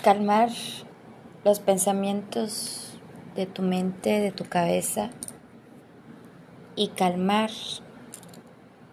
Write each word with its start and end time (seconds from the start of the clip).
calmar 0.00 0.50
los 1.44 1.60
pensamientos 1.60 2.98
de 3.34 3.46
tu 3.46 3.62
mente, 3.62 4.20
de 4.20 4.32
tu 4.32 4.44
cabeza 4.44 5.10
y 6.76 6.88
calmar 6.88 7.50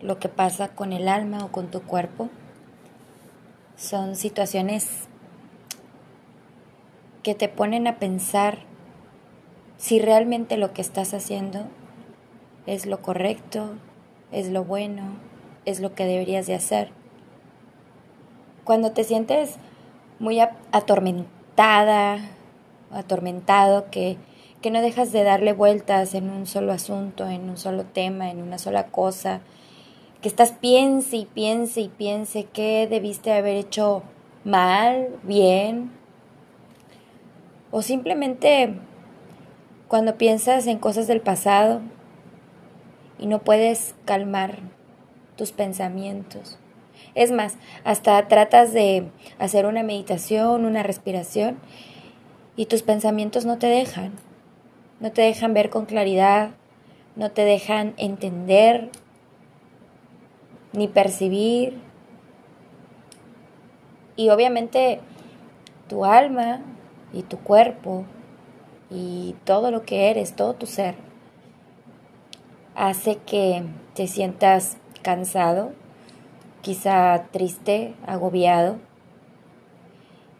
lo 0.01 0.19
que 0.19 0.29
pasa 0.29 0.69
con 0.69 0.93
el 0.93 1.07
alma 1.07 1.43
o 1.43 1.51
con 1.51 1.71
tu 1.71 1.81
cuerpo 1.81 2.29
son 3.75 4.15
situaciones 4.15 5.07
que 7.23 7.35
te 7.35 7.47
ponen 7.47 7.87
a 7.87 7.97
pensar 7.97 8.59
si 9.77 9.99
realmente 9.99 10.57
lo 10.57 10.73
que 10.73 10.81
estás 10.81 11.13
haciendo 11.13 11.67
es 12.65 12.85
lo 12.85 13.01
correcto, 13.01 13.75
es 14.31 14.49
lo 14.49 14.63
bueno, 14.63 15.03
es 15.65 15.79
lo 15.79 15.93
que 15.93 16.05
deberías 16.05 16.47
de 16.47 16.55
hacer. 16.55 16.89
Cuando 18.63 18.91
te 18.91 19.03
sientes 19.03 19.57
muy 20.19 20.39
atormentada, 20.39 22.19
atormentado, 22.91 23.89
que, 23.91 24.17
que 24.61 24.71
no 24.71 24.81
dejas 24.81 25.11
de 25.11 25.23
darle 25.23 25.53
vueltas 25.53 26.13
en 26.13 26.29
un 26.29 26.45
solo 26.45 26.71
asunto, 26.71 27.27
en 27.27 27.49
un 27.49 27.57
solo 27.57 27.83
tema, 27.83 28.31
en 28.31 28.41
una 28.41 28.57
sola 28.57 28.87
cosa, 28.87 29.41
que 30.21 30.27
estás 30.27 30.51
piense 30.51 31.17
y 31.17 31.25
piense 31.25 31.81
y 31.81 31.89
piense 31.89 32.45
qué 32.45 32.87
debiste 32.89 33.33
haber 33.33 33.55
hecho 33.55 34.03
mal, 34.43 35.09
bien, 35.23 35.91
o 37.71 37.81
simplemente 37.81 38.73
cuando 39.87 40.17
piensas 40.17 40.67
en 40.67 40.79
cosas 40.79 41.07
del 41.07 41.21
pasado 41.21 41.81
y 43.19 43.27
no 43.27 43.39
puedes 43.39 43.95
calmar 44.05 44.59
tus 45.35 45.51
pensamientos. 45.51 46.57
Es 47.17 47.31
más, 47.31 47.55
hasta 47.83 48.27
tratas 48.27 48.73
de 48.73 49.09
hacer 49.39 49.65
una 49.65 49.81
meditación, 49.81 50.65
una 50.65 50.83
respiración 50.83 51.57
y 52.55 52.67
tus 52.67 52.83
pensamientos 52.83 53.43
no 53.43 53.57
te 53.57 53.65
dejan. 53.65 54.11
No 54.99 55.11
te 55.11 55.23
dejan 55.23 55.55
ver 55.55 55.71
con 55.71 55.87
claridad, 55.87 56.51
no 57.15 57.31
te 57.31 57.43
dejan 57.43 57.95
entender 57.97 58.91
ni 60.73 60.87
percibir. 60.87 61.79
Y 64.15 64.29
obviamente 64.29 64.99
tu 65.89 66.05
alma 66.05 66.61
y 67.13 67.23
tu 67.23 67.39
cuerpo 67.39 68.05
y 68.91 69.35
todo 69.43 69.71
lo 69.71 69.81
que 69.85 70.11
eres, 70.11 70.35
todo 70.35 70.53
tu 70.53 70.67
ser, 70.67 70.93
hace 72.75 73.15
que 73.15 73.63
te 73.95 74.05
sientas 74.05 74.77
cansado, 75.01 75.71
quizá 76.67 77.27
triste, 77.31 77.93
agobiado, 78.05 78.77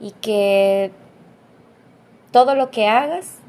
y 0.02 0.11
que 0.11 0.92
todo 2.34 2.53
lo 2.53 2.69
que 2.69 2.86
hagas, 2.86 3.39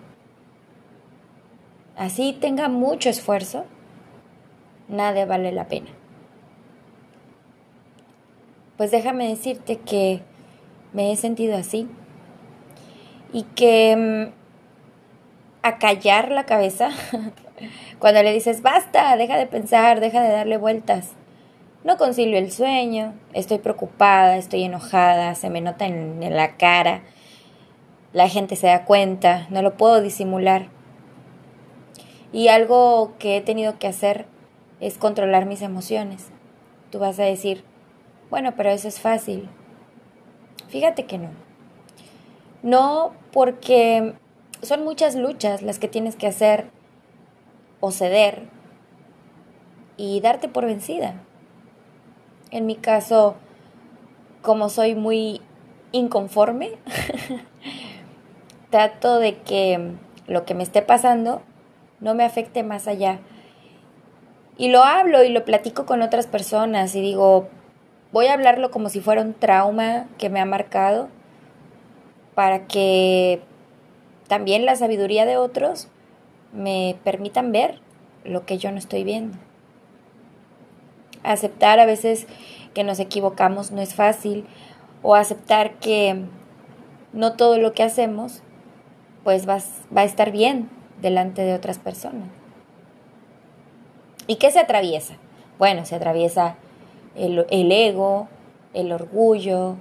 así 1.96 2.38
tenga 2.40 2.68
mucho 2.68 3.10
esfuerzo, 3.10 3.64
nada 4.86 5.26
vale 5.26 5.50
la 5.50 5.66
pena. 5.66 5.88
Pues 8.76 8.92
déjame 8.92 9.26
decirte 9.26 9.78
que 9.78 10.22
me 10.92 11.10
he 11.10 11.16
sentido 11.16 11.56
así 11.56 11.88
y 13.32 13.42
que 13.42 13.96
mm, 13.96 15.66
a 15.66 15.78
callar 15.78 16.30
la 16.30 16.46
cabeza 16.46 16.90
cuando 17.98 18.22
le 18.22 18.32
dices, 18.32 18.62
basta, 18.62 19.16
deja 19.16 19.36
de 19.36 19.46
pensar, 19.46 19.98
deja 19.98 20.22
de 20.22 20.30
darle 20.30 20.58
vueltas. 20.58 21.17
No 21.84 21.96
concilio 21.96 22.38
el 22.38 22.50
sueño, 22.50 23.14
estoy 23.32 23.58
preocupada, 23.58 24.36
estoy 24.36 24.64
enojada, 24.64 25.34
se 25.34 25.48
me 25.48 25.60
nota 25.60 25.86
en, 25.86 26.22
en 26.22 26.36
la 26.36 26.56
cara, 26.56 27.02
la 28.12 28.28
gente 28.28 28.56
se 28.56 28.66
da 28.66 28.84
cuenta, 28.84 29.46
no 29.50 29.62
lo 29.62 29.76
puedo 29.76 30.00
disimular. 30.00 30.68
Y 32.32 32.48
algo 32.48 33.14
que 33.18 33.36
he 33.36 33.40
tenido 33.40 33.78
que 33.78 33.86
hacer 33.86 34.26
es 34.80 34.98
controlar 34.98 35.46
mis 35.46 35.62
emociones. 35.62 36.30
Tú 36.90 36.98
vas 36.98 37.18
a 37.20 37.24
decir, 37.24 37.64
bueno, 38.30 38.54
pero 38.56 38.70
eso 38.70 38.88
es 38.88 39.00
fácil. 39.00 39.48
Fíjate 40.68 41.06
que 41.06 41.18
no. 41.18 41.30
No 42.62 43.12
porque 43.32 44.14
son 44.62 44.84
muchas 44.84 45.14
luchas 45.14 45.62
las 45.62 45.78
que 45.78 45.88
tienes 45.88 46.16
que 46.16 46.26
hacer 46.26 46.70
o 47.80 47.90
ceder 47.90 48.48
y 49.96 50.20
darte 50.20 50.48
por 50.48 50.66
vencida. 50.66 51.22
En 52.50 52.66
mi 52.66 52.76
caso, 52.76 53.36
como 54.42 54.68
soy 54.68 54.94
muy 54.94 55.40
inconforme, 55.92 56.72
trato 58.70 59.18
de 59.18 59.36
que 59.38 59.92
lo 60.26 60.44
que 60.44 60.54
me 60.54 60.62
esté 60.62 60.82
pasando 60.82 61.42
no 62.00 62.14
me 62.14 62.24
afecte 62.24 62.62
más 62.62 62.86
allá. 62.86 63.18
Y 64.56 64.68
lo 64.68 64.84
hablo 64.84 65.22
y 65.22 65.28
lo 65.28 65.44
platico 65.44 65.86
con 65.86 66.02
otras 66.02 66.26
personas 66.26 66.94
y 66.94 67.00
digo, 67.00 67.48
voy 68.12 68.26
a 68.26 68.32
hablarlo 68.32 68.70
como 68.70 68.88
si 68.88 69.00
fuera 69.00 69.22
un 69.22 69.34
trauma 69.34 70.06
que 70.18 70.30
me 70.30 70.40
ha 70.40 70.44
marcado 70.44 71.08
para 72.34 72.66
que 72.66 73.40
también 74.26 74.64
la 74.64 74.76
sabiduría 74.76 75.26
de 75.26 75.36
otros 75.36 75.88
me 76.52 76.96
permitan 77.04 77.52
ver 77.52 77.80
lo 78.24 78.46
que 78.46 78.58
yo 78.58 78.70
no 78.70 78.78
estoy 78.78 79.04
viendo. 79.04 79.36
Aceptar 81.22 81.80
a 81.80 81.86
veces 81.86 82.26
que 82.74 82.84
nos 82.84 83.00
equivocamos 83.00 83.70
no 83.70 83.80
es 83.80 83.94
fácil 83.94 84.46
o 85.02 85.14
aceptar 85.14 85.74
que 85.74 86.24
no 87.12 87.34
todo 87.34 87.58
lo 87.58 87.72
que 87.72 87.82
hacemos 87.82 88.42
pues 89.24 89.48
va, 89.48 89.58
va 89.94 90.02
a 90.02 90.04
estar 90.04 90.30
bien 90.30 90.70
delante 91.00 91.42
de 91.42 91.54
otras 91.54 91.78
personas. 91.78 92.28
¿Y 94.26 94.36
qué 94.36 94.50
se 94.50 94.60
atraviesa? 94.60 95.14
Bueno, 95.58 95.84
se 95.84 95.96
atraviesa 95.96 96.56
el, 97.14 97.46
el 97.50 97.72
ego, 97.72 98.28
el 98.74 98.92
orgullo, 98.92 99.76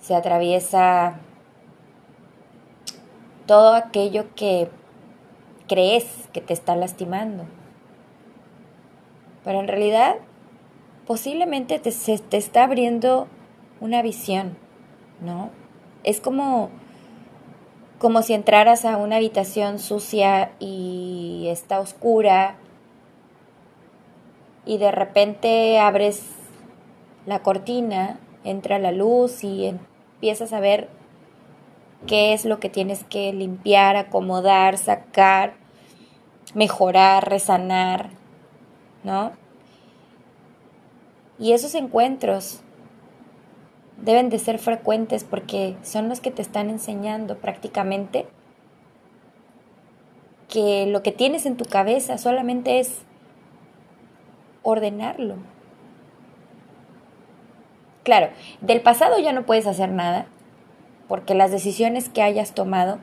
se 0.00 0.14
atraviesa 0.14 1.18
todo 3.46 3.74
aquello 3.74 4.26
que 4.34 4.68
crees 5.68 6.28
que 6.32 6.40
te 6.40 6.52
está 6.52 6.76
lastimando. 6.76 7.44
Pero 9.44 9.60
en 9.60 9.68
realidad 9.68 10.16
posiblemente 11.06 11.78
te, 11.78 11.90
se 11.90 12.18
te 12.18 12.36
está 12.36 12.64
abriendo 12.64 13.28
una 13.80 14.02
visión, 14.02 14.56
¿no? 15.20 15.50
Es 16.04 16.20
como, 16.20 16.70
como 17.98 18.22
si 18.22 18.34
entraras 18.34 18.84
a 18.84 18.96
una 18.96 19.16
habitación 19.16 19.78
sucia 19.78 20.52
y 20.58 21.46
está 21.48 21.80
oscura 21.80 22.56
y 24.64 24.78
de 24.78 24.92
repente 24.92 25.78
abres 25.78 26.22
la 27.26 27.40
cortina, 27.40 28.18
entra 28.44 28.78
la 28.78 28.92
luz 28.92 29.44
y 29.44 29.66
empiezas 29.66 30.52
a 30.52 30.60
ver 30.60 30.88
qué 32.06 32.32
es 32.32 32.44
lo 32.44 32.58
que 32.58 32.68
tienes 32.68 33.04
que 33.04 33.32
limpiar, 33.32 33.96
acomodar, 33.96 34.78
sacar, 34.78 35.54
mejorar, 36.54 37.28
resanar, 37.28 38.10
¿no? 39.04 39.32
Y 41.38 41.52
esos 41.52 41.74
encuentros 41.74 42.62
deben 43.96 44.28
de 44.28 44.38
ser 44.38 44.58
frecuentes 44.58 45.24
porque 45.24 45.76
son 45.82 46.08
los 46.08 46.20
que 46.20 46.30
te 46.30 46.42
están 46.42 46.70
enseñando 46.70 47.38
prácticamente 47.38 48.26
que 50.48 50.86
lo 50.86 51.02
que 51.02 51.12
tienes 51.12 51.46
en 51.46 51.56
tu 51.56 51.64
cabeza 51.64 52.18
solamente 52.18 52.78
es 52.78 52.98
ordenarlo. 54.62 55.36
Claro, 58.02 58.30
del 58.60 58.80
pasado 58.80 59.18
ya 59.18 59.32
no 59.32 59.46
puedes 59.46 59.66
hacer 59.66 59.88
nada, 59.90 60.26
porque 61.08 61.34
las 61.34 61.52
decisiones 61.52 62.08
que 62.08 62.22
hayas 62.22 62.52
tomado 62.52 62.98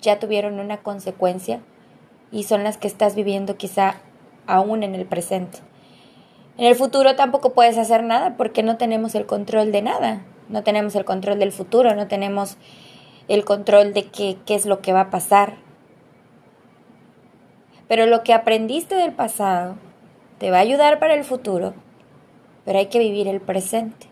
ya 0.00 0.18
tuvieron 0.18 0.60
una 0.60 0.78
consecuencia 0.78 1.60
y 2.30 2.44
son 2.44 2.62
las 2.62 2.78
que 2.78 2.86
estás 2.86 3.14
viviendo 3.14 3.56
quizá 3.56 3.96
aún 4.46 4.82
en 4.82 4.94
el 4.94 5.06
presente. 5.06 5.58
En 6.56 6.66
el 6.66 6.76
futuro 6.76 7.16
tampoco 7.16 7.52
puedes 7.52 7.78
hacer 7.78 8.04
nada 8.04 8.36
porque 8.36 8.62
no 8.62 8.76
tenemos 8.76 9.14
el 9.14 9.26
control 9.26 9.72
de 9.72 9.82
nada, 9.82 10.22
no 10.48 10.62
tenemos 10.62 10.94
el 10.94 11.04
control 11.04 11.38
del 11.38 11.50
futuro, 11.50 11.94
no 11.94 12.06
tenemos 12.06 12.56
el 13.26 13.44
control 13.44 13.92
de 13.92 14.04
qué, 14.04 14.36
qué 14.46 14.54
es 14.54 14.64
lo 14.64 14.80
que 14.80 14.92
va 14.92 15.00
a 15.00 15.10
pasar. 15.10 15.54
Pero 17.88 18.06
lo 18.06 18.22
que 18.22 18.32
aprendiste 18.32 18.94
del 18.94 19.12
pasado 19.12 19.76
te 20.38 20.50
va 20.50 20.58
a 20.58 20.60
ayudar 20.60 21.00
para 21.00 21.14
el 21.14 21.24
futuro, 21.24 21.74
pero 22.64 22.78
hay 22.78 22.86
que 22.86 22.98
vivir 23.00 23.26
el 23.26 23.40
presente. 23.40 24.08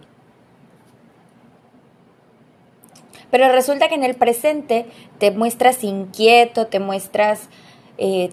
Pero 3.30 3.48
resulta 3.48 3.88
que 3.88 3.94
en 3.94 4.04
el 4.04 4.14
presente 4.14 4.86
te 5.18 5.30
muestras 5.30 5.84
inquieto, 5.84 6.66
te 6.66 6.80
muestras 6.80 7.48
eh, 7.96 8.30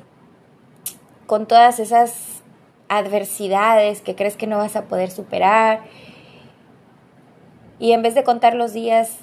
con 1.25 1.47
todas 1.47 1.79
esas 1.79 2.38
adversidades 2.89 4.01
que 4.01 4.15
crees 4.15 4.35
que 4.35 4.47
no 4.47 4.57
vas 4.57 4.75
a 4.75 4.85
poder 4.85 5.11
superar. 5.11 5.81
Y 7.79 7.93
en 7.93 8.01
vez 8.01 8.15
de 8.15 8.23
contar 8.23 8.55
los 8.55 8.73
días 8.73 9.19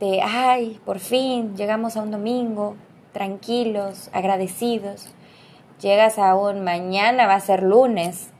de, 0.00 0.20
ay, 0.20 0.80
por 0.84 0.98
fin 0.98 1.56
llegamos 1.56 1.96
a 1.96 2.02
un 2.02 2.10
domingo, 2.10 2.76
tranquilos, 3.12 4.10
agradecidos. 4.12 5.14
Llegas 5.80 6.18
a 6.18 6.34
un 6.34 6.62
mañana, 6.62 7.26
va 7.26 7.34
a 7.34 7.40
ser 7.40 7.62
lunes. 7.62 8.30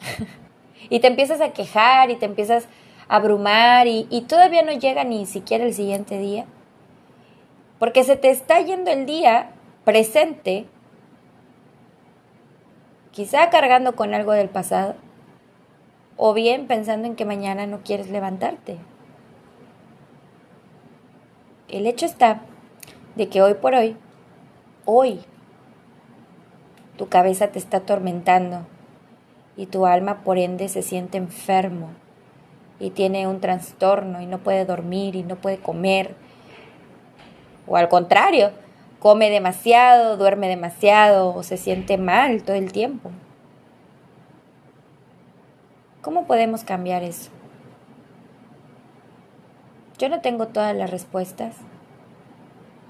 y 0.90 1.00
te 1.00 1.06
empiezas 1.06 1.40
a 1.40 1.52
quejar 1.52 2.10
y 2.10 2.16
te 2.16 2.26
empiezas 2.26 2.66
a 3.08 3.16
abrumar 3.16 3.86
y, 3.86 4.06
y 4.10 4.22
todavía 4.22 4.62
no 4.62 4.72
llega 4.72 5.04
ni 5.04 5.26
siquiera 5.26 5.64
el 5.64 5.74
siguiente 5.74 6.18
día. 6.18 6.46
Porque 7.78 8.02
se 8.02 8.16
te 8.16 8.30
está 8.30 8.60
yendo 8.60 8.90
el 8.90 9.04
día 9.04 9.50
presente, 9.84 10.66
quizá 13.14 13.48
cargando 13.48 13.94
con 13.94 14.12
algo 14.12 14.32
del 14.32 14.48
pasado, 14.48 14.96
o 16.16 16.34
bien 16.34 16.66
pensando 16.66 17.06
en 17.06 17.14
que 17.14 17.24
mañana 17.24 17.64
no 17.64 17.80
quieres 17.84 18.10
levantarte. 18.10 18.76
El 21.68 21.86
hecho 21.86 22.06
está 22.06 22.40
de 23.14 23.28
que 23.28 23.40
hoy 23.40 23.54
por 23.54 23.74
hoy, 23.74 23.96
hoy, 24.84 25.20
tu 26.96 27.08
cabeza 27.08 27.52
te 27.52 27.60
está 27.60 27.78
atormentando 27.78 28.66
y 29.56 29.66
tu 29.66 29.86
alma 29.86 30.24
por 30.24 30.36
ende 30.36 30.68
se 30.68 30.82
siente 30.82 31.16
enfermo 31.16 31.90
y 32.80 32.90
tiene 32.90 33.28
un 33.28 33.40
trastorno 33.40 34.22
y 34.22 34.26
no 34.26 34.38
puede 34.38 34.64
dormir 34.64 35.14
y 35.14 35.22
no 35.22 35.36
puede 35.36 35.58
comer. 35.58 36.16
O 37.68 37.76
al 37.76 37.88
contrario, 37.88 38.50
come 39.04 39.28
demasiado, 39.28 40.16
duerme 40.16 40.48
demasiado 40.48 41.34
o 41.34 41.42
se 41.42 41.58
siente 41.58 41.98
mal 41.98 42.42
todo 42.42 42.56
el 42.56 42.72
tiempo. 42.72 43.10
¿Cómo 46.00 46.26
podemos 46.26 46.64
cambiar 46.64 47.02
eso? 47.02 47.30
Yo 49.98 50.08
no 50.08 50.22
tengo 50.22 50.48
todas 50.48 50.74
las 50.74 50.90
respuestas, 50.90 51.54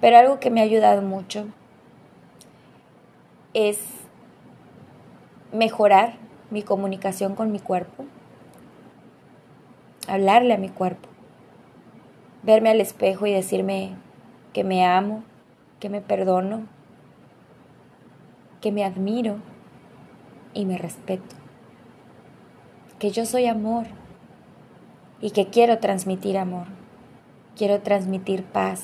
pero 0.00 0.16
algo 0.16 0.38
que 0.38 0.50
me 0.50 0.60
ha 0.60 0.62
ayudado 0.62 1.02
mucho 1.02 1.48
es 3.52 3.80
mejorar 5.50 6.14
mi 6.48 6.62
comunicación 6.62 7.34
con 7.34 7.50
mi 7.50 7.58
cuerpo, 7.58 8.04
hablarle 10.06 10.54
a 10.54 10.58
mi 10.58 10.68
cuerpo, 10.68 11.08
verme 12.44 12.70
al 12.70 12.80
espejo 12.80 13.26
y 13.26 13.32
decirme 13.32 13.96
que 14.52 14.62
me 14.62 14.86
amo, 14.86 15.24
que 15.80 15.88
me 15.88 16.00
perdono, 16.00 16.66
que 18.60 18.72
me 18.72 18.84
admiro 18.84 19.36
y 20.54 20.64
me 20.64 20.78
respeto, 20.78 21.36
que 22.98 23.10
yo 23.10 23.26
soy 23.26 23.46
amor 23.46 23.86
y 25.20 25.30
que 25.30 25.48
quiero 25.48 25.78
transmitir 25.78 26.38
amor, 26.38 26.66
quiero 27.56 27.80
transmitir 27.80 28.44
paz, 28.44 28.82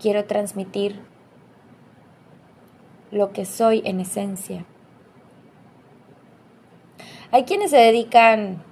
quiero 0.00 0.24
transmitir 0.24 1.00
lo 3.10 3.32
que 3.32 3.44
soy 3.44 3.82
en 3.84 4.00
esencia. 4.00 4.64
Hay 7.32 7.44
quienes 7.44 7.70
se 7.70 7.76
dedican, 7.76 8.62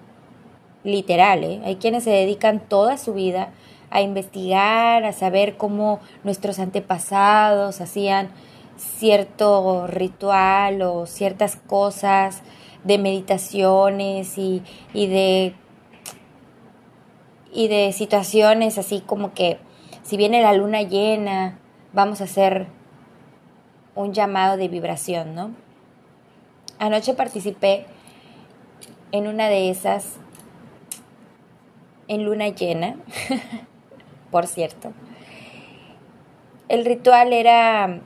literal, 0.83 1.45
¿eh? 1.45 1.61
hay 1.65 1.77
quienes 1.77 2.05
se 2.05 2.11
dedican 2.11 2.61
toda 2.61 2.99
su 2.99 3.15
vida 3.15 3.53
a 3.91 4.03
investigar, 4.03 5.05
a 5.05 5.13
saber 5.13 5.57
cómo 5.57 6.01
nuestros 6.25 6.59
antepasados 6.59 7.81
hacían 7.81 8.31
cierto 8.77 9.87
ritual 9.87 10.83
o 10.83 11.07
ciertas 11.07 11.57
cosas 11.57 12.43
de 12.85 12.99
meditaciones 12.99 14.39
y, 14.39 14.63
y 14.95 15.07
de 15.09 15.55
y 17.51 17.67
de 17.69 17.93
situaciones 17.93 18.79
así 18.79 19.03
como 19.05 19.33
que 19.33 19.59
si 20.03 20.17
viene 20.17 20.43
la 20.43 20.53
luna 20.53 20.83
llena 20.83 21.59
vamos 21.93 22.21
a 22.21 22.25
hacer 22.25 22.67
un 23.99 24.13
llamado 24.13 24.57
de 24.57 24.69
vibración, 24.69 25.35
¿no? 25.35 25.51
Anoche 26.79 27.15
participé 27.15 27.87
en 29.11 29.27
una 29.27 29.49
de 29.49 29.71
esas, 29.71 30.13
en 32.07 32.25
luna 32.25 32.49
llena, 32.49 32.95
por 34.31 34.47
cierto. 34.47 34.93
El 36.69 36.85
ritual 36.85 37.33
era 37.33 38.01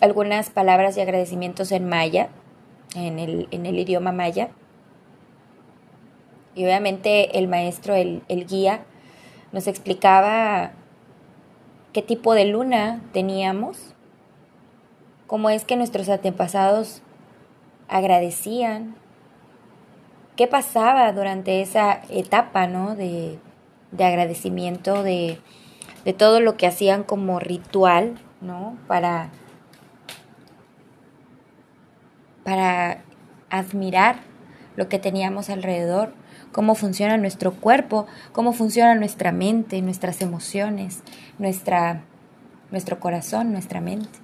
algunas 0.00 0.50
palabras 0.50 0.96
y 0.96 1.00
agradecimientos 1.00 1.72
en 1.72 1.88
maya, 1.88 2.28
en 2.94 3.18
el, 3.18 3.48
en 3.50 3.66
el 3.66 3.78
idioma 3.78 4.12
maya. 4.12 4.50
Y 6.54 6.64
obviamente 6.64 7.38
el 7.38 7.48
maestro, 7.48 7.94
el, 7.94 8.22
el 8.28 8.46
guía, 8.46 8.84
nos 9.52 9.66
explicaba 9.66 10.72
qué 11.92 12.02
tipo 12.02 12.34
de 12.34 12.44
luna 12.44 13.00
teníamos, 13.12 13.94
cómo 15.26 15.48
es 15.48 15.64
que 15.64 15.76
nuestros 15.76 16.08
antepasados 16.08 17.02
agradecían, 17.88 18.96
qué 20.36 20.46
pasaba 20.46 21.12
durante 21.12 21.62
esa 21.62 22.02
etapa 22.10 22.66
¿no? 22.66 22.96
de, 22.96 23.38
de 23.96 24.04
agradecimiento, 24.04 25.02
de, 25.02 25.38
de, 26.04 26.12
todo 26.12 26.40
lo 26.40 26.56
que 26.56 26.66
hacían 26.66 27.04
como 27.04 27.40
ritual, 27.40 28.14
¿no? 28.40 28.76
Para, 28.86 29.30
para 32.44 33.02
admirar 33.50 34.16
lo 34.76 34.88
que 34.88 34.98
teníamos 34.98 35.50
alrededor, 35.50 36.12
cómo 36.52 36.74
funciona 36.74 37.16
nuestro 37.16 37.52
cuerpo, 37.52 38.06
cómo 38.32 38.52
funciona 38.52 38.94
nuestra 38.94 39.32
mente, 39.32 39.80
nuestras 39.82 40.20
emociones, 40.20 41.02
nuestra, 41.38 42.02
nuestro 42.70 42.98
corazón, 43.00 43.52
nuestra 43.52 43.80
mente. 43.80 44.18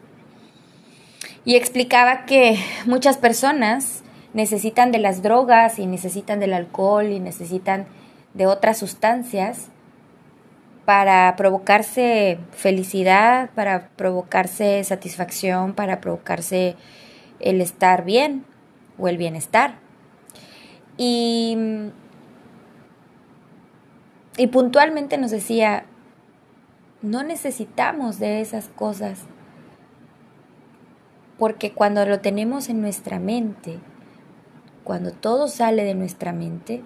Y 1.44 1.56
explicaba 1.56 2.26
que 2.26 2.58
muchas 2.86 3.16
personas 3.16 4.02
necesitan 4.34 4.92
de 4.92 4.98
las 4.98 5.22
drogas 5.22 5.78
y 5.78 5.86
necesitan 5.86 6.40
del 6.40 6.52
alcohol 6.52 7.06
y 7.06 7.20
necesitan 7.20 7.86
de 8.34 8.46
otras 8.46 8.78
sustancias 8.78 9.68
para 10.84 11.34
provocarse 11.36 12.38
felicidad, 12.52 13.50
para 13.54 13.90
provocarse 13.90 14.82
satisfacción, 14.84 15.74
para 15.74 16.00
provocarse 16.00 16.76
el 17.38 17.60
estar 17.60 18.04
bien 18.04 18.44
o 18.98 19.08
el 19.08 19.16
bienestar. 19.16 19.74
Y, 20.96 21.56
y 24.36 24.46
puntualmente 24.48 25.16
nos 25.16 25.30
decía, 25.30 25.84
no 27.02 27.22
necesitamos 27.22 28.18
de 28.18 28.40
esas 28.40 28.68
cosas, 28.68 29.20
porque 31.38 31.72
cuando 31.72 32.04
lo 32.04 32.20
tenemos 32.20 32.68
en 32.68 32.82
nuestra 32.82 33.18
mente, 33.18 33.78
cuando 34.84 35.12
todo 35.12 35.48
sale 35.48 35.84
de 35.84 35.94
nuestra 35.94 36.32
mente 36.32 36.82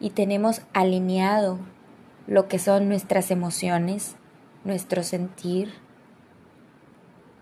y 0.00 0.10
tenemos 0.10 0.62
alineado 0.72 1.58
lo 2.26 2.48
que 2.48 2.58
son 2.58 2.88
nuestras 2.88 3.30
emociones, 3.30 4.16
nuestro 4.64 5.02
sentir, 5.02 5.72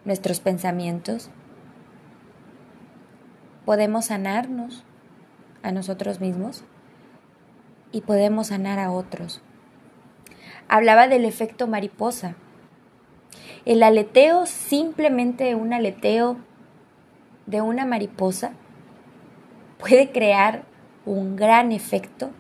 nuestros 0.05 0.41
pensamientos, 0.41 1.31
podemos 3.65 4.07
sanarnos 4.07 4.85
a 5.63 5.73
nosotros 5.73 6.21
mismos 6.21 6.65
y 7.93 8.03
podemos 8.03 8.49
sanar 8.49 8.79
a 8.79 8.91
otros. 8.93 9.41
Hablaba 10.69 11.09
del 11.09 11.25
efecto 11.25 11.67
mariposa. 11.67 12.37
El 13.65 13.83
aleteo, 13.83 14.45
simplemente 14.45 15.55
un 15.55 15.73
aleteo 15.73 16.37
de 17.47 17.63
una 17.63 17.87
mariposa, 17.87 18.53
puede 19.79 20.13
crear 20.13 20.65
un 21.07 21.37
gran 21.37 21.73
efecto 21.73 22.31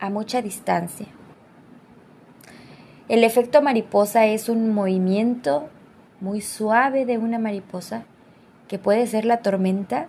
a 0.00 0.10
mucha 0.10 0.42
distancia. 0.42 1.06
El 3.08 3.24
efecto 3.24 3.62
mariposa 3.62 4.26
es 4.26 4.48
un 4.48 4.70
movimiento 4.74 5.68
muy 6.20 6.40
suave 6.40 7.06
de 7.06 7.18
una 7.18 7.38
mariposa 7.38 8.04
que 8.68 8.78
puede 8.78 9.06
ser 9.06 9.24
la 9.24 9.38
tormenta 9.38 10.08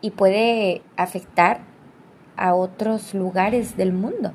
y 0.00 0.12
puede 0.12 0.82
afectar 0.96 1.60
a 2.36 2.54
otros 2.54 3.12
lugares 3.12 3.76
del 3.76 3.92
mundo, 3.92 4.32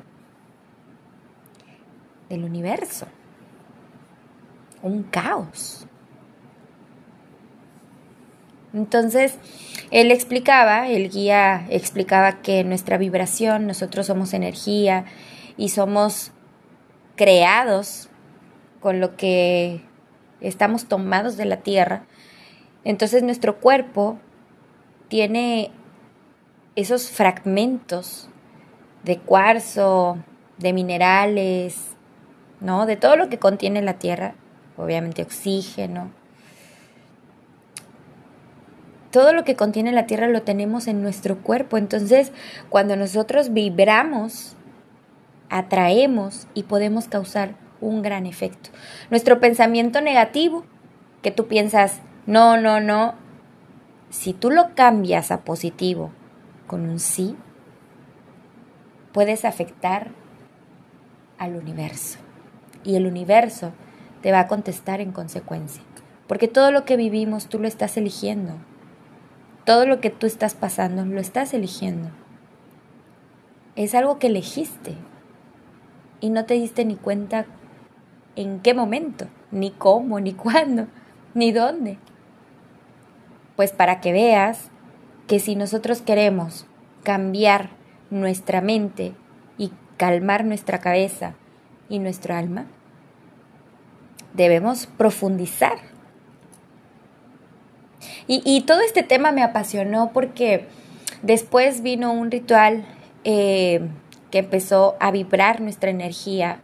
del 2.30 2.44
universo. 2.44 3.08
Un 4.84 5.02
caos. 5.02 5.88
Entonces, 8.76 9.40
él 9.90 10.12
explicaba, 10.12 10.90
el 10.90 11.10
guía 11.10 11.66
explicaba 11.70 12.42
que 12.42 12.66
nuestra 12.66 12.98
vibración, 12.98 13.68
nosotros 13.68 14.08
somos 14.08 14.34
energía 14.34 15.06
y 15.56 15.70
somos 15.70 16.34
creados 17.16 18.10
con 18.82 19.00
lo 19.00 19.16
que 19.16 19.82
estamos 20.42 20.90
tomados 20.90 21.38
de 21.38 21.46
la 21.46 21.58
tierra. 21.58 22.04
Entonces 22.84 23.24
nuestro 23.24 23.62
cuerpo 23.62 24.20
tiene 25.08 25.72
esos 26.76 27.10
fragmentos 27.10 28.30
de 29.04 29.20
cuarzo, 29.20 30.18
de 30.58 30.74
minerales, 30.74 31.96
¿no? 32.60 32.86
De 32.86 32.98
todo 32.98 33.16
lo 33.16 33.30
que 33.30 33.40
contiene 33.40 33.82
la 33.82 33.94
tierra, 33.94 34.36
obviamente 34.76 35.24
oxígeno. 35.24 36.12
Todo 39.16 39.32
lo 39.32 39.46
que 39.46 39.56
contiene 39.56 39.94
la 39.94 40.08
tierra 40.08 40.28
lo 40.28 40.42
tenemos 40.42 40.88
en 40.88 41.02
nuestro 41.02 41.38
cuerpo. 41.38 41.78
Entonces, 41.78 42.34
cuando 42.68 42.98
nosotros 42.98 43.54
vibramos, 43.54 44.58
atraemos 45.50 46.50
y 46.54 46.64
podemos 46.64 47.08
causar 47.08 47.56
un 47.80 48.02
gran 48.02 48.26
efecto. 48.26 48.72
Nuestro 49.10 49.40
pensamiento 49.40 50.02
negativo, 50.02 50.66
que 51.22 51.32
tú 51.32 51.48
piensas, 51.48 52.02
no, 52.26 52.58
no, 52.60 52.82
no, 52.82 53.16
si 54.10 54.34
tú 54.34 54.52
lo 54.52 54.76
cambias 54.76 55.32
a 55.32 55.46
positivo 55.46 56.12
con 56.68 56.82
un 56.82 57.00
sí, 57.00 57.38
puedes 59.14 59.46
afectar 59.46 60.10
al 61.38 61.56
universo. 61.56 62.20
Y 62.84 62.98
el 62.98 63.08
universo 63.08 63.72
te 64.22 64.34
va 64.34 64.42
a 64.42 64.48
contestar 64.50 65.00
en 65.00 65.14
consecuencia. 65.14 65.84
Porque 66.28 66.50
todo 66.50 66.72
lo 66.72 66.84
que 66.84 66.98
vivimos 66.98 67.48
tú 67.48 67.60
lo 67.60 67.70
estás 67.70 67.96
eligiendo. 67.96 68.58
Todo 69.66 69.88
lo 69.88 70.00
que 70.00 70.12
tú 70.12 70.28
estás 70.28 70.54
pasando 70.54 71.04
lo 71.06 71.20
estás 71.20 71.54
eligiendo. 71.56 72.10
Es 73.76 73.96
algo 73.96 74.20
que 74.20 74.28
elegiste. 74.28 74.96
Y 76.22 76.30
no 76.30 76.46
te 76.46 76.54
diste 76.54 76.86
ni 76.86 76.96
cuenta 76.96 77.48
en 78.36 78.60
qué 78.60 78.74
momento, 78.74 79.26
ni 79.52 79.72
cómo, 79.72 80.20
ni 80.20 80.34
cuándo, 80.36 80.88
ni 81.34 81.52
dónde. 81.52 81.98
Pues 83.56 83.72
para 83.72 84.02
que 84.02 84.14
veas 84.14 84.70
que 85.28 85.40
si 85.40 85.56
nosotros 85.56 86.02
queremos 86.02 86.68
cambiar 87.04 87.72
nuestra 88.12 88.62
mente 88.62 89.14
y 89.58 89.72
calmar 89.98 90.46
nuestra 90.46 90.80
cabeza 90.80 91.34
y 91.90 91.98
nuestro 92.00 92.36
alma, 92.36 92.66
debemos 94.34 94.86
profundizar. 94.86 95.95
Y, 98.28 98.62
todo 98.62 98.82
este 98.82 99.04
tema 99.04 99.32
me 99.32 99.44
apasionó 99.44 100.12
porque 100.14 100.68
después 101.22 101.82
vino 101.82 102.12
un 102.12 102.32
ritual 102.32 102.86
eh, 103.24 103.82
que 104.32 104.40
empezó 104.40 104.96
a 105.00 105.12
vibrar 105.12 105.62
nuestra 105.62 105.90
energía, 105.90 106.62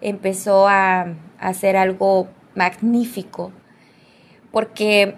empezó 0.00 0.68
a, 0.68 1.02
a 1.02 1.14
hacer 1.38 1.76
algo 1.76 2.28
magnífico, 2.54 3.52
porque 4.50 5.16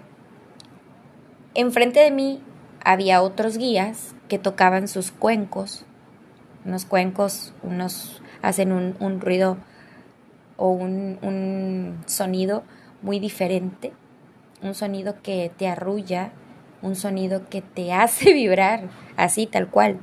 enfrente 1.55 1.99
de 1.99 2.11
mí 2.11 2.41
había 2.83 3.21
otros 3.21 3.57
guías 3.57 4.15
que 4.27 4.39
tocaban 4.39 4.87
sus 4.87 5.11
cuencos, 5.11 5.85
unos 6.65 6.85
cuencos, 6.85 7.53
unos 7.63 8.21
hacen 8.41 8.71
un, 8.71 9.21
ruido 9.21 9.57
o 10.57 10.69
un, 10.71 12.01
sonido 12.05 12.63
muy 13.01 13.19
diferente, 13.19 13.93
un 14.61 14.75
sonido 14.75 15.21
que 15.21 15.51
te 15.57 15.67
arrulla, 15.67 16.31
un 16.81 16.95
sonido 16.95 17.49
que 17.49 17.61
te 17.61 17.93
hace 17.93 18.33
vibrar, 18.33 18.89
así 19.17 19.45
tal 19.45 19.69
cual. 19.69 19.99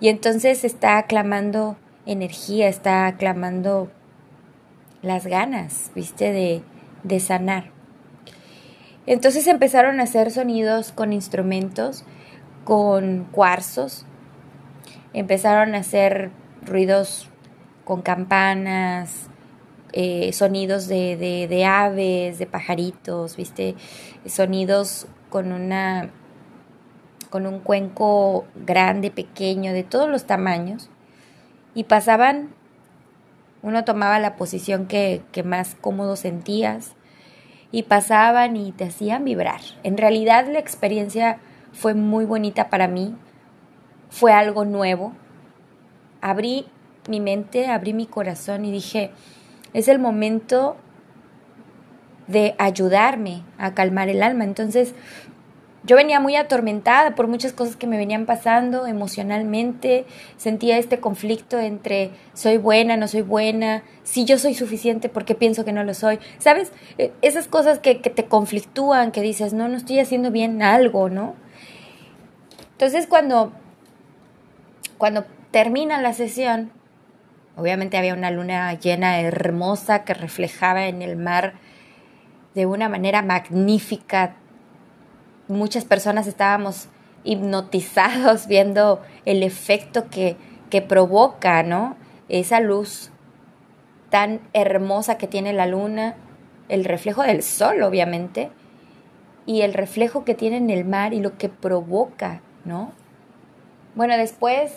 Y 0.00 0.08
entonces 0.08 0.64
está 0.64 0.98
aclamando 0.98 1.76
energía, 2.06 2.68
está 2.68 3.06
aclamando 3.06 3.90
las 5.02 5.26
ganas, 5.26 5.90
viste, 5.94 6.32
de, 6.32 6.62
de 7.02 7.20
sanar. 7.20 7.70
Entonces 9.06 9.46
empezaron 9.46 10.00
a 10.00 10.04
hacer 10.04 10.30
sonidos 10.30 10.92
con 10.92 11.12
instrumentos, 11.12 12.04
con 12.64 13.24
cuarzos, 13.30 14.06
empezaron 15.12 15.74
a 15.74 15.78
hacer 15.78 16.30
ruidos 16.62 17.28
con 17.84 18.00
campanas, 18.00 19.28
eh, 19.96 20.32
sonidos 20.32 20.88
de, 20.88 21.16
de, 21.16 21.46
de, 21.46 21.64
aves, 21.64 22.40
de 22.40 22.46
pajaritos, 22.46 23.36
¿viste? 23.36 23.76
Sonidos 24.26 25.06
con 25.30 25.52
una 25.52 26.10
con 27.30 27.46
un 27.46 27.60
cuenco 27.60 28.44
grande, 28.54 29.10
pequeño, 29.10 29.72
de 29.72 29.84
todos 29.84 30.08
los 30.08 30.24
tamaños. 30.24 30.90
Y 31.74 31.84
pasaban, 31.84 32.50
uno 33.62 33.84
tomaba 33.84 34.18
la 34.18 34.36
posición 34.36 34.86
que, 34.86 35.22
que 35.32 35.42
más 35.42 35.76
cómodo 35.80 36.16
sentías, 36.16 36.94
y 37.72 37.84
pasaban 37.84 38.56
y 38.56 38.72
te 38.72 38.84
hacían 38.84 39.24
vibrar. 39.24 39.60
En 39.82 39.96
realidad 39.96 40.46
la 40.48 40.60
experiencia 40.60 41.38
fue 41.72 41.94
muy 41.94 42.24
bonita 42.24 42.68
para 42.68 42.86
mí, 42.86 43.16
fue 44.10 44.32
algo 44.32 44.64
nuevo. 44.64 45.12
Abrí 46.20 46.66
mi 47.08 47.18
mente, 47.20 47.66
abrí 47.66 47.92
mi 47.92 48.06
corazón 48.06 48.64
y 48.64 48.70
dije, 48.70 49.10
es 49.74 49.88
el 49.88 49.98
momento 49.98 50.76
de 52.26 52.54
ayudarme 52.58 53.42
a 53.58 53.74
calmar 53.74 54.08
el 54.08 54.22
alma. 54.22 54.44
Entonces, 54.44 54.94
yo 55.86 55.96
venía 55.96 56.18
muy 56.18 56.34
atormentada 56.36 57.14
por 57.14 57.28
muchas 57.28 57.52
cosas 57.52 57.76
que 57.76 57.86
me 57.86 57.98
venían 57.98 58.24
pasando 58.24 58.86
emocionalmente, 58.86 60.06
sentía 60.38 60.78
este 60.78 60.98
conflicto 60.98 61.58
entre 61.58 62.12
soy 62.32 62.56
buena, 62.56 62.96
no 62.96 63.06
soy 63.06 63.20
buena, 63.20 63.82
si 64.02 64.24
yo 64.24 64.38
soy 64.38 64.54
suficiente 64.54 65.10
porque 65.10 65.34
pienso 65.34 65.66
que 65.66 65.72
no 65.72 65.84
lo 65.84 65.92
soy, 65.92 66.20
¿sabes? 66.38 66.72
E, 66.96 67.12
esas 67.20 67.48
cosas 67.48 67.80
que, 67.80 68.00
que 68.00 68.08
te 68.08 68.24
conflictúan, 68.24 69.12
que 69.12 69.20
dices, 69.20 69.52
no, 69.52 69.68
no 69.68 69.76
estoy 69.76 69.98
haciendo 69.98 70.30
bien 70.30 70.62
algo, 70.62 71.10
¿no? 71.10 71.34
Entonces 72.72 73.06
cuando, 73.06 73.52
cuando 74.96 75.26
termina 75.50 76.00
la 76.00 76.14
sesión, 76.14 76.72
Obviamente 77.56 77.96
había 77.96 78.14
una 78.14 78.30
luna 78.30 78.74
llena 78.74 79.20
hermosa 79.20 80.04
que 80.04 80.14
reflejaba 80.14 80.86
en 80.86 81.02
el 81.02 81.16
mar 81.16 81.54
de 82.54 82.66
una 82.66 82.88
manera 82.88 83.22
magnífica. 83.22 84.34
Muchas 85.46 85.84
personas 85.84 86.26
estábamos 86.26 86.88
hipnotizados 87.22 88.46
viendo 88.48 89.02
el 89.24 89.42
efecto 89.42 90.10
que, 90.10 90.36
que 90.70 90.82
provoca, 90.82 91.62
¿no? 91.62 91.96
Esa 92.28 92.60
luz 92.60 93.10
tan 94.10 94.40
hermosa 94.52 95.18
que 95.18 95.26
tiene 95.26 95.52
la 95.52 95.66
luna, 95.66 96.14
el 96.68 96.84
reflejo 96.84 97.22
del 97.22 97.42
sol, 97.42 97.82
obviamente, 97.82 98.50
y 99.46 99.62
el 99.62 99.74
reflejo 99.74 100.24
que 100.24 100.34
tiene 100.34 100.56
en 100.56 100.70
el 100.70 100.84
mar 100.84 101.12
y 101.12 101.20
lo 101.20 101.36
que 101.36 101.48
provoca, 101.48 102.40
¿no? 102.64 102.92
Bueno, 103.94 104.16
después 104.16 104.72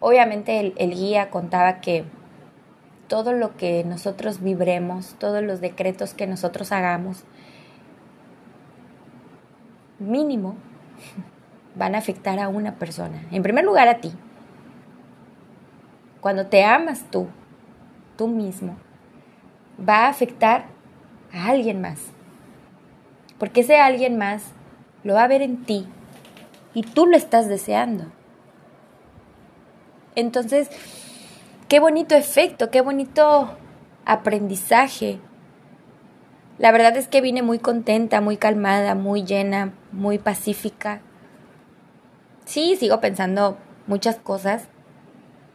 Obviamente 0.00 0.74
el, 0.76 0.94
guía 0.94 1.30
contaba 1.30 1.80
que 1.80 2.04
todo 3.08 3.32
lo 3.32 3.56
que 3.56 3.82
nosotros 3.84 4.40
vibremos, 4.40 5.16
todos 5.18 5.42
los 5.42 5.60
decretos 5.60 6.14
que 6.14 6.26
nosotros 6.26 6.70
hagamos, 6.70 7.24
mínimo, 9.98 10.56
van 11.74 11.94
a 11.94 11.98
afectar 11.98 12.38
a 12.38 12.48
una 12.48 12.76
persona. 12.76 13.22
En 13.32 13.42
primer 13.42 13.64
lugar 13.64 13.88
a 13.88 13.98
ti. 13.98 14.12
Cuando 16.20 16.46
te 16.46 16.64
amas 16.64 17.04
tú, 17.10 17.28
tú 18.16 18.28
mismo, 18.28 18.76
va 19.88 20.06
a 20.06 20.08
afectar 20.08 20.66
a 21.32 21.48
alguien 21.48 21.80
más. 21.80 22.00
Porque 23.38 23.60
ese 23.60 23.80
alguien 23.80 24.18
más 24.18 24.52
lo 25.04 25.14
va 25.14 25.24
a 25.24 25.28
ver 25.28 25.42
en 25.42 25.64
ti 25.64 25.86
y 26.74 26.82
tú 26.82 27.06
lo 27.06 27.16
estás 27.16 27.48
deseando. 27.48 28.06
Entonces, 30.18 30.68
qué 31.68 31.78
bonito 31.78 32.16
efecto, 32.16 32.72
qué 32.72 32.80
bonito 32.80 33.56
aprendizaje. 34.04 35.20
La 36.58 36.72
verdad 36.72 36.96
es 36.96 37.06
que 37.06 37.20
vine 37.20 37.42
muy 37.42 37.60
contenta, 37.60 38.20
muy 38.20 38.36
calmada, 38.36 38.96
muy 38.96 39.22
llena, 39.22 39.74
muy 39.92 40.18
pacífica. 40.18 41.02
Sí, 42.46 42.74
sigo 42.74 43.00
pensando 43.00 43.58
muchas 43.86 44.16
cosas, 44.16 44.64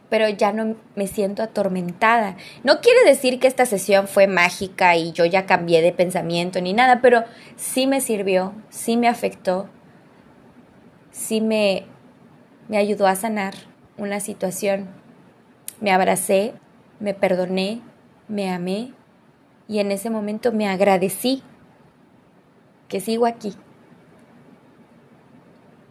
pero 0.08 0.30
ya 0.30 0.54
no 0.54 0.76
me 0.94 1.08
siento 1.08 1.42
atormentada. 1.42 2.38
No 2.62 2.80
quiere 2.80 3.04
decir 3.04 3.38
que 3.38 3.48
esta 3.48 3.66
sesión 3.66 4.08
fue 4.08 4.26
mágica 4.28 4.96
y 4.96 5.12
yo 5.12 5.26
ya 5.26 5.44
cambié 5.44 5.82
de 5.82 5.92
pensamiento 5.92 6.62
ni 6.62 6.72
nada, 6.72 7.02
pero 7.02 7.24
sí 7.56 7.86
me 7.86 8.00
sirvió, 8.00 8.54
sí 8.70 8.96
me 8.96 9.08
afectó, 9.08 9.68
sí 11.10 11.42
me, 11.42 11.84
me 12.68 12.78
ayudó 12.78 13.06
a 13.06 13.14
sanar 13.14 13.73
una 13.96 14.20
situación. 14.20 14.88
Me 15.80 15.92
abracé, 15.92 16.54
me 17.00 17.14
perdoné, 17.14 17.80
me 18.28 18.50
amé 18.50 18.92
y 19.68 19.78
en 19.78 19.92
ese 19.92 20.10
momento 20.10 20.52
me 20.52 20.68
agradecí 20.68 21.42
que 22.88 23.00
sigo 23.00 23.26
aquí 23.26 23.54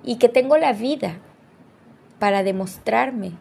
y 0.04 0.18
que 0.18 0.30
tengo 0.30 0.58
la 0.58 0.74
vida 0.74 1.18
para 2.20 2.44
demostrarme 2.44 3.32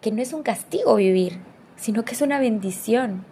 que 0.00 0.12
no 0.12 0.22
es 0.22 0.32
un 0.32 0.42
castigo 0.42 0.94
vivir, 0.96 1.40
sino 1.76 2.04
que 2.04 2.14
es 2.14 2.22
una 2.22 2.38
bendición 2.38 3.24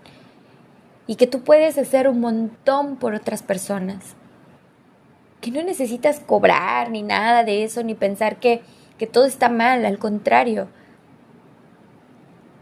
y 1.06 1.16
que 1.16 1.26
tú 1.26 1.42
puedes 1.42 1.78
hacer 1.78 2.08
un 2.08 2.20
montón 2.20 2.96
por 2.96 3.14
otras 3.14 3.42
personas 3.42 4.16
que 5.42 5.50
no 5.50 5.62
necesitas 5.62 6.20
cobrar 6.20 6.90
ni 6.90 7.02
nada 7.02 7.44
de 7.44 7.64
eso, 7.64 7.82
ni 7.82 7.94
pensar 7.94 8.36
que, 8.38 8.62
que 9.02 9.08
todo 9.08 9.24
está 9.24 9.48
mal, 9.48 9.84
al 9.84 9.98
contrario. 9.98 10.68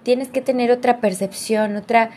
Tienes 0.04 0.30
que 0.30 0.40
tener 0.40 0.70
otra 0.70 0.98
percepción, 0.98 1.76
otra, 1.76 2.12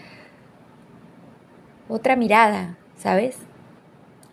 otra 1.89 2.15
mirada, 2.15 2.77
¿sabes? 2.97 3.35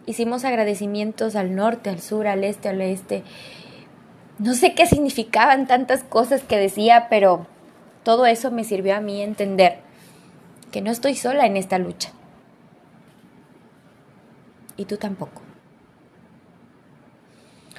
Hicimos 0.06 0.44
agradecimientos 0.44 1.34
al 1.34 1.56
norte, 1.56 1.90
al 1.90 2.00
sur, 2.00 2.28
al 2.28 2.44
este, 2.44 2.68
al 2.68 2.80
oeste. 2.80 3.24
No 4.38 4.54
sé 4.54 4.76
qué 4.76 4.86
significaban 4.86 5.66
tantas 5.66 6.04
cosas 6.04 6.44
que 6.44 6.56
decía, 6.56 7.08
pero 7.10 7.48
todo 8.04 8.26
eso 8.26 8.52
me 8.52 8.62
sirvió 8.62 8.94
a 8.94 9.00
mí 9.00 9.20
entender 9.20 9.78
que 10.70 10.82
no 10.82 10.92
estoy 10.92 11.16
sola 11.16 11.46
en 11.46 11.56
esta 11.56 11.78
lucha. 11.78 12.12
Y 14.76 14.84
tú 14.84 14.98
tampoco. 14.98 15.42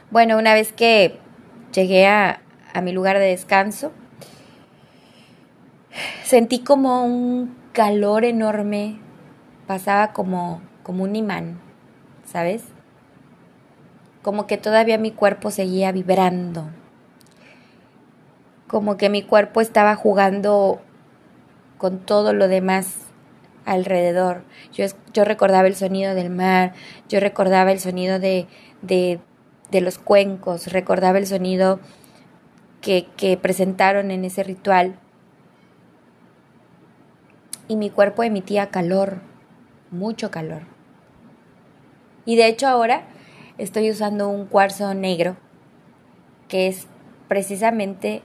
Bueno, 0.10 0.38
una 0.38 0.54
vez 0.54 0.74
que 0.74 1.22
llegué 1.72 2.08
a, 2.08 2.42
a 2.74 2.82
mi 2.82 2.92
lugar 2.92 3.20
de 3.20 3.26
descanso, 3.26 3.92
sentí 6.24 6.60
como 6.60 7.04
un 7.04 7.56
calor 7.74 8.26
enorme, 8.26 9.00
pasaba 9.68 10.14
como, 10.14 10.62
como 10.84 11.04
un 11.04 11.16
imán, 11.16 11.60
¿sabes? 12.26 12.64
Como 14.22 14.48
que 14.48 14.58
todavía 14.58 14.98
mi 14.98 15.12
cuerpo 15.12 15.52
seguía 15.52 15.92
vibrando, 15.92 16.70
como 18.68 18.98
que 18.98 19.10
mi 19.10 19.24
cuerpo 19.24 19.62
estaba 19.62 19.96
jugando 19.96 20.82
con 21.78 22.00
todo 22.00 22.32
lo 22.34 22.48
demás 22.48 23.12
alrededor. 23.66 24.44
Yo, 24.74 24.86
yo 25.14 25.26
recordaba 25.26 25.68
el 25.68 25.76
sonido 25.76 26.16
del 26.16 26.30
mar, 26.30 26.74
yo 27.10 27.20
recordaba 27.20 27.72
el 27.72 27.80
sonido 27.80 28.20
de, 28.20 28.48
de, 28.82 29.20
de 29.72 29.82
los 29.82 29.98
cuencos, 29.98 30.72
recordaba 30.72 31.18
el 31.18 31.28
sonido 31.28 31.80
que, 32.82 33.08
que 33.18 33.38
presentaron 33.38 34.12
en 34.12 34.26
ese 34.26 34.44
ritual. 34.44 35.00
Y 37.68 37.76
mi 37.78 37.90
cuerpo 37.90 38.24
emitía 38.24 38.70
calor, 38.70 39.22
mucho 39.92 40.30
calor. 40.30 40.64
Y 42.26 42.36
de 42.36 42.48
hecho 42.48 42.68
ahora 42.68 43.08
estoy 43.58 43.90
usando 43.90 44.30
un 44.30 44.46
cuarzo 44.46 44.94
negro 44.94 45.38
que 46.48 46.68
es 46.68 46.88
precisamente 47.28 48.24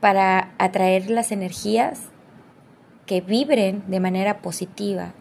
para 0.00 0.54
atraer 0.58 1.10
las 1.10 1.32
energías 1.32 2.10
que 3.06 3.20
vibren 3.20 3.84
de 3.86 4.00
manera 4.00 4.42
positiva, 4.42 5.14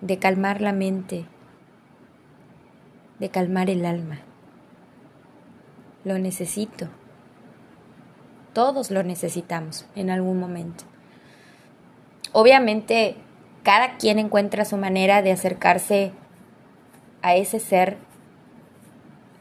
de 0.00 0.18
calmar 0.18 0.60
la 0.60 0.72
mente, 0.72 1.26
de 3.18 3.28
calmar 3.28 3.70
el 3.70 3.84
alma. 3.84 4.20
Lo 6.04 6.18
necesito. 6.18 6.88
Todos 8.52 8.90
lo 8.90 9.02
necesitamos 9.02 9.86
en 9.96 10.10
algún 10.10 10.38
momento. 10.38 10.84
Obviamente, 12.32 13.16
cada 13.62 13.96
quien 13.96 14.18
encuentra 14.18 14.64
su 14.64 14.76
manera 14.76 15.22
de 15.22 15.32
acercarse 15.32 16.12
a 17.22 17.34
ese 17.36 17.58
ser, 17.58 17.96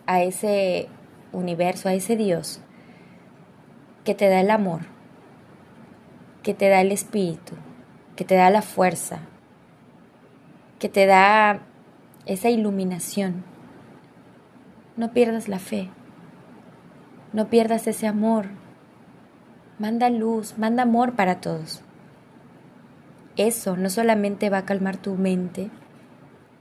a 0.06 0.22
ese 0.22 0.88
universo, 1.32 1.90
a 1.90 1.94
ese 1.94 2.16
Dios 2.16 2.62
que 4.04 4.16
te 4.16 4.30
da 4.30 4.42
el 4.42 4.52
amor, 4.52 4.82
que 6.44 6.54
te 6.54 6.70
da 6.70 6.82
el 6.82 6.92
espíritu, 6.92 7.54
que 8.16 8.26
te 8.26 8.36
da 8.36 8.50
la 8.50 8.62
fuerza, 8.62 9.20
que 10.80 10.90
te 10.90 11.06
da 11.06 11.62
esa 12.26 12.50
iluminación. 12.50 13.44
No 14.96 15.12
pierdas 15.12 15.48
la 15.48 15.60
fe, 15.60 15.90
no 17.34 17.50
pierdas 17.50 17.88
ese 17.88 18.06
amor. 18.06 18.46
Manda 19.80 20.12
luz, 20.12 20.56
manda 20.60 20.84
amor 20.84 21.14
para 21.16 21.42
todos. 21.42 21.82
Eso 23.36 23.76
no 23.76 23.90
solamente 23.90 24.52
va 24.52 24.60
a 24.60 24.66
calmar 24.66 24.98
tu 24.98 25.16
mente, 25.16 25.72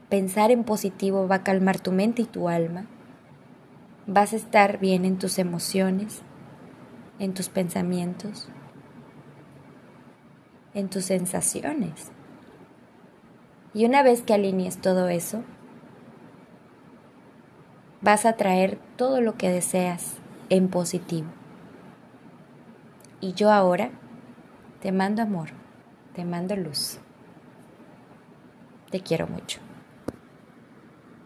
pensar 0.09 0.51
en 0.51 0.65
positivo 0.65 1.29
va 1.29 1.37
a 1.37 1.43
calmar 1.43 1.79
tu 1.79 1.93
mente 1.93 2.23
y 2.23 2.25
tu 2.25 2.49
alma. 2.49 2.87
Vas 4.07 4.33
a 4.33 4.37
estar 4.37 4.79
bien 4.79 5.05
en 5.05 5.19
tus 5.19 5.39
emociones, 5.39 6.23
en 7.19 7.35
tus 7.35 7.51
pensamientos, 7.51 8.49
en 10.73 10.89
tus 10.89 11.05
sensaciones. 11.05 12.11
Y 13.75 13.85
una 13.85 14.03
vez 14.03 14.23
que 14.23 14.33
alinees 14.33 14.79
todo 14.79 15.09
eso, 15.09 15.43
vas 18.03 18.27
a 18.27 18.35
traer 18.35 18.79
todo 18.97 19.21
lo 19.21 19.37
que 19.37 19.49
deseas 19.49 20.15
en 20.51 20.69
positivo. 20.69 21.29
Y 23.21 23.33
yo 23.35 23.53
ahora 23.53 23.91
te 24.81 24.91
mando 24.91 25.23
amor, 25.23 25.51
te 26.15 26.25
mando 26.25 26.57
luz. 26.57 26.99
Te 28.91 29.01
quiero 29.01 29.27
mucho. 29.29 29.61